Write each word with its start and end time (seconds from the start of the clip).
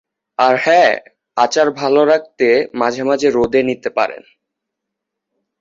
আর 0.39 0.55
হ্যাঁ, 0.57 0.91
আচার 1.37 1.67
ভালো 1.71 2.01
রাখতে 2.05 2.47
মাঝে 2.73 3.03
মাঝে 3.03 3.27
রোদে 3.29 3.61
দিতে 3.63 3.89
পারেন। 3.89 4.23